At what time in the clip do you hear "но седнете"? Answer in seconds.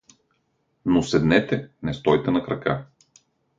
0.85-1.69